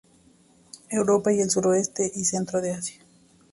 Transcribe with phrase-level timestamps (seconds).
[0.89, 2.99] Europa y el suroeste y centro de Asia.